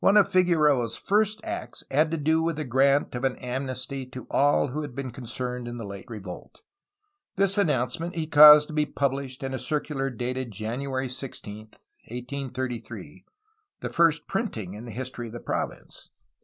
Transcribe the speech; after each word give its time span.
One 0.01 0.17
of 0.17 0.27
Figueroa^s 0.31 0.99
first 0.99 1.39
acts 1.43 1.83
had 1.91 2.09
to 2.09 2.17
do 2.17 2.41
with 2.41 2.55
the 2.55 2.63
grant 2.63 3.13
of 3.13 3.23
an 3.23 3.35
amnesty 3.35 4.03
to 4.07 4.25
all 4.31 4.69
who 4.69 4.81
had 4.81 4.95
been 4.95 5.11
concerned 5.11 5.67
in 5.67 5.77
the 5.77 5.85
late 5.85 6.07
revolt. 6.09 6.61
This 7.35 7.55
announcement 7.55 8.15
he 8.15 8.25
caused 8.25 8.65
to 8.69 8.73
be 8.73 8.87
pubhshed 8.87 9.43
in 9.43 9.53
a 9.53 9.59
circular 9.59 10.09
dated 10.09 10.49
January 10.49 11.07
16, 11.07 11.57
1833,— 11.57 13.25
the 13.81 13.89
first 13.89 14.25
printing 14.25 14.73
in 14.73 14.85
the 14.85 14.91
history 14.91 15.27
of 15.27 15.33
the 15.33 15.39
province. 15.39 16.09